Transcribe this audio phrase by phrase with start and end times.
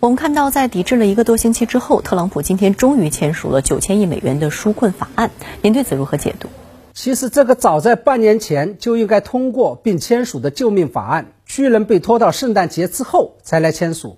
[0.00, 5.30] 我们看到，在抵制了一个多星期之后，特朗普今天终于签署了九千亿美元的纾困法案。
[5.60, 6.48] 您对此如何解读？
[6.94, 14.16] 其实，这个早在半年前就应该通过并签署的救命法案，居然被拖到圣诞节之后才来签署，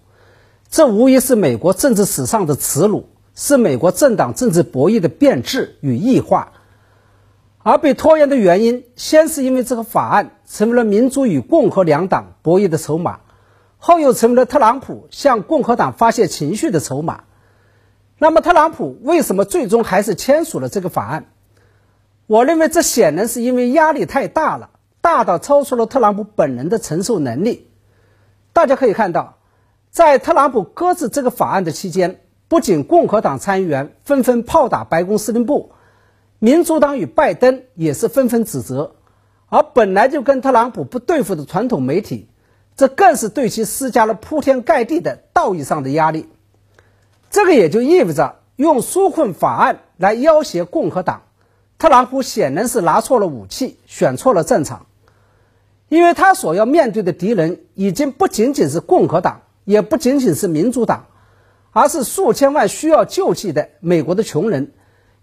[0.70, 6.52] 这无疑是美国政治史上的耻辱，是美国政党政治博弈的变质与异化。
[7.64, 13.18] 而被拖延的原因，先是因为这个法案成为了民主与共和两党博弈的筹码。
[13.84, 17.24] 后又成为了特朗普向共和党发泄情绪的筹码。
[18.16, 21.32] 那么，特朗普为什么最终还是签署了这个法案？
[22.28, 27.72] 我认为这显然是因为压力太大了，大到超出了特朗普本人的承受能力。
[28.52, 29.38] 大家可以看到，
[29.90, 35.72] 在特朗普搁置这个法案的期间，不仅共和党参议员纷纷炮打白宫司令部，
[36.38, 38.94] 民主党与拜登也是纷纷指责，
[39.48, 42.28] 而本来就跟特朗普不对付的传统媒体。
[42.76, 46.28] 这更是对其施加了铺天盖地的道义上的压力。
[47.30, 51.22] 这个也就意味着用纾困法案来要挟共和党，
[51.78, 54.86] 特朗普显然是拿错了武器，选错了战场，
[55.88, 61.06] 因为他所要面对的敌人已经不仅仅是共和党，也不仅仅是民主党，
[61.70, 64.72] 而是数千万需要救济的美国的穷人，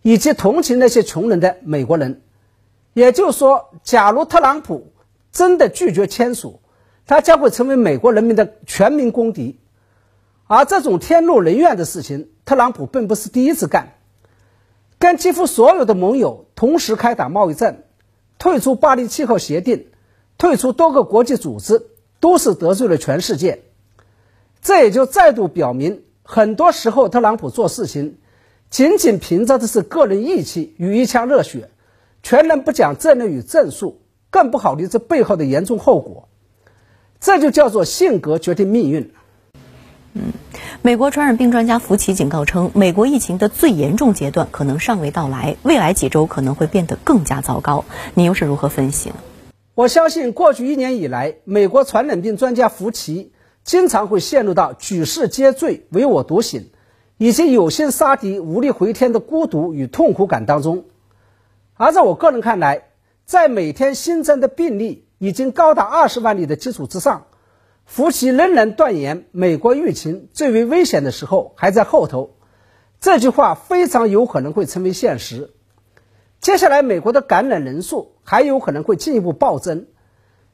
[0.02, 2.22] 以及同情那些穷人的美国人。
[2.94, 4.92] 也就是说，假如特朗普
[5.32, 6.60] 真的拒绝签署，
[7.10, 9.60] 他将会成为美国人民的全民公敌，
[10.46, 13.96] 而这种天怒人怨的事情，特朗普并不是第一次干。
[15.00, 17.86] 跟几乎所有的盟友同时开打贸易战，
[18.38, 19.88] 退出巴黎气候协定，
[20.38, 21.82] 退出多个国际组织，
[22.20, 23.64] 都是得罪了全世界。
[24.62, 28.20] 这也就再度表明，很多时候特朗普做事情，
[28.70, 31.72] 仅仅凭着的是个人义气与一腔热血，
[32.22, 36.29] 全然不讲战略与战术，更不考虑这背后的严重后果。
[37.20, 39.12] 这就叫做性格决定命运。
[40.14, 40.34] 嗯，
[40.82, 47.86] 美国传染病专家福奇警告称，美国疫情的最严重阶段可能尚未到来，未来几周可能会变得更加糟糕。
[48.16, 49.16] 你又是如何分析呢？
[49.76, 53.34] 我相信，过去一年以来，美国传染病专家福奇
[53.64, 56.70] 经常会陷入到举世皆醉、唯我独醒，
[57.18, 60.86] 以及有心杀敌、无力回天的孤独与痛苦感当中。
[61.76, 62.84] 而在我个人看来，
[63.26, 65.06] 在每天新增的病例。
[65.20, 67.28] 已经高达二十万例的基础之上，
[67.86, 72.38] 福奇仍然断言美国疫情最为危险的时候还在后头。
[73.00, 75.52] 这句话非常有可能会成为现实。
[76.42, 79.88] 接下来，美国的感染人数还有可能会进一步暴增，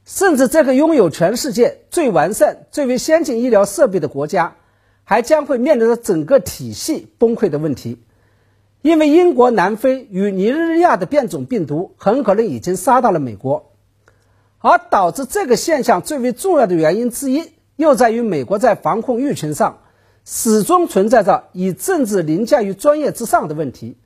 [0.04, 4.56] 甚至这个拥有全世界最完善、最为先进医疗设备的国家，
[5.04, 8.02] 还将会面临着整个体系崩溃的问题。
[8.82, 13.75] 因为英国、南非与尼日利亚的变种病毒很可能已经杀到了美国。
[14.66, 19.78] 而导致这个现象最为重要的原因之一，又在于美国在防控疫情上
[20.24, 23.96] 始终存在着以政治凌驾于专业之上的问题。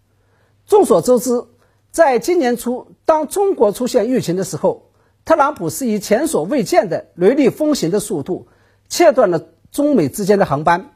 [0.67, 1.47] 众所周知，
[1.93, 4.91] 在今年初，当中国出现疫情的时候，
[5.25, 8.49] 特朗普是以前所未见的雷厉风行的速度
[8.87, 9.43] 切断了
[9.73, 10.91] 中美之间的航班，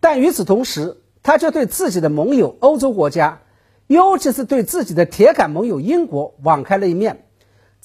[0.00, 3.42] 但与此同时，他却对自己的盟友欧洲国家，
[3.88, 7.25] 尤其是对自己的铁杆盟友英国网开了一面。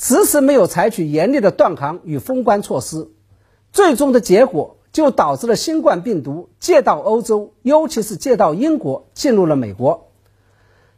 [0.04, 3.12] 迟迟没有采取严厉的断航与封关措施，
[3.72, 10.10] 最终的结果就导致了新冠病毒借到欧洲，尤其是借到英国，进入了美国。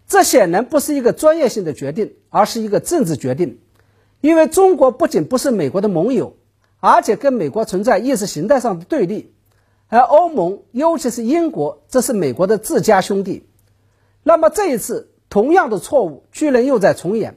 [0.07, 3.59] 这显然不是一个专业性的决定，而是一个政治决定。
[4.21, 6.37] 因为中国不仅不是美国的盟友，
[6.79, 9.33] 而且跟美国存在意识形态上的对立，
[9.89, 13.43] 而欧盟，尤其是英国，这是美国的自家兄弟。
[14.23, 17.35] 那么这一次，同样的错误居然又在重演。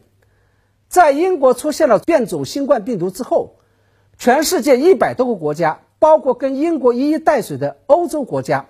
[0.88, 3.56] 在英国出现了变种新冠病毒之后，
[4.18, 8.66] 全世界一百多个国家，包括跟英国一衣带水的欧洲国家，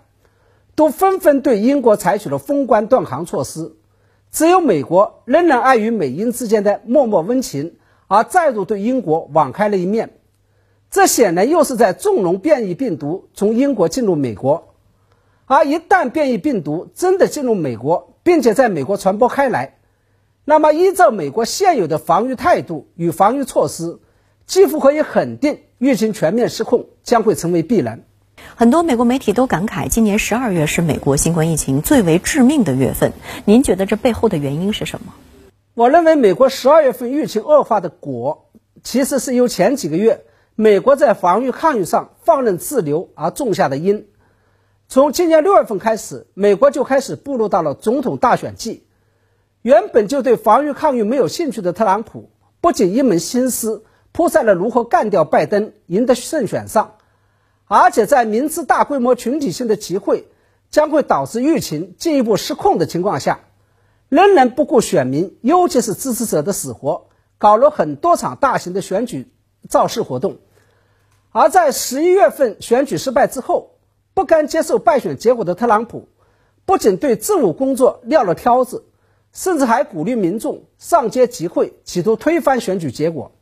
[0.75, 3.77] 都纷纷对英国采取了封关断航措施。
[4.33, 7.77] 只有美国仍然碍于美英之间的默默温情，
[8.09, 10.19] 而再度对英国网开了一面。
[10.91, 14.75] 这显然又是在纵容变异病毒从英国进入美国。
[15.47, 19.79] 而一旦变异病毒真的进入美国，并且在美国传播开来，
[20.49, 23.99] 那么，依照美国现有的防御态度与防御措施，
[24.47, 28.05] 几乎可以肯定，疫情全面失控将会成为必然。
[28.55, 33.13] 很多美国媒体都感慨，今年十二月是美国新冠疫情最为致命的月份。
[33.45, 35.15] 您觉得这背后的原因是什么？
[35.75, 38.53] 我认为，美国十二月份疫情恶化的果，
[38.85, 44.07] 其实是由前几个月美国在防御抗疫上放任自流而种下的因。
[44.87, 48.86] 从今年六月份开始，美国就开始步入到了总统大选季。
[49.67, 52.31] 原本就对防御抗疫没有兴趣的特朗普，
[52.61, 53.83] 不仅一门心思
[54.13, 56.99] 扑在了如何干掉拜登、赢得胜选上，
[57.65, 60.29] 而且在明知大规模群体性的集会
[60.71, 63.41] 将会导致疫情进一步失控的情况下，
[64.09, 69.33] 仍然不顾选民，尤其是支持者的死活，搞了很多场大型的选举
[69.69, 70.39] 造势活动。
[71.33, 73.73] 而在十一月份选举失败之后，
[74.15, 76.07] 不甘接受败选结果的特朗普，
[76.65, 78.85] 不仅对政务工作撂了挑子，
[79.37, 83.33] 甚至还鼓励民众上街集会，企图推翻选举结果。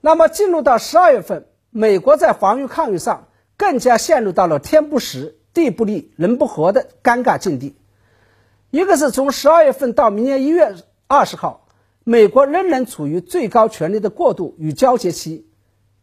[0.00, 3.26] 那么，进入到十二月份，美国在防御抗疫上
[3.56, 7.74] 更加陷入到了天不时、地不利、人不和的尴尬境地。
[8.70, 10.76] 一个是从十二月份到明年一月
[11.08, 11.66] 二十号，
[12.04, 15.48] 美国仍然处于最高权力的过渡与交接期，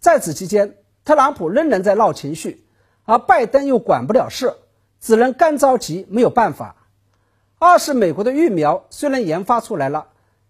[0.02, 0.76] 在此期间，
[1.06, 2.66] 特朗普仍然在闹情绪，
[3.06, 4.56] 而拜登又管不了事，
[5.00, 6.76] 只能干着急，没有办法。
[7.60, 10.08] 二是美国的疫苗虽然研发出来了，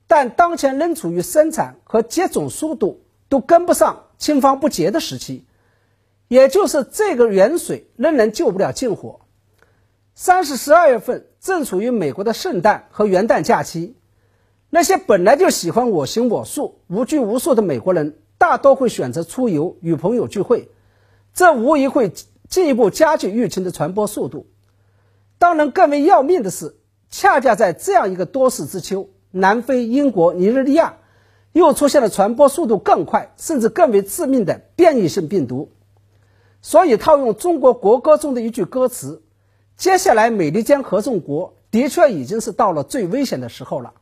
[0.08, 5.46] 但当前仍处于生产和接种速度都跟不上、青黄不接的时期，
[6.28, 9.22] 也就是这个远水仍然救不了近火。
[10.14, 13.96] 三是十二月份正处于美国的圣诞和元旦假期，
[14.70, 20.70] 那些本来就喜欢我行我素、无拘无束的美国人，大多会选择出游与朋友聚会，
[21.34, 22.14] 这无疑会
[22.48, 24.46] 进一步加剧疫情的传播速度。
[25.40, 26.76] 当然，更为要命的是，
[27.10, 30.98] 恰恰在这样一个多事之秋，南非、英国、尼日利亚
[31.52, 35.72] 又出现了传播速度更快，甚至更为致命的变异性病毒。
[36.62, 39.24] 所以，套用中国国歌中的一句歌词。
[39.76, 43.94] 接下来，美利坚合众国的确已经是到了最危险的时候了。